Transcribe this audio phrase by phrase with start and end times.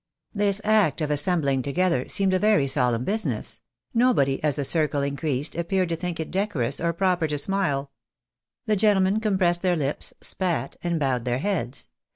[0.33, 3.61] This act of assembUng together seemed a very solemn business;
[3.93, 7.91] nobody, as the circle increased, appeared to think it decorous or proper to smile.
[8.65, 11.89] The gentlemen compressed their lips, spat and bowed their heads.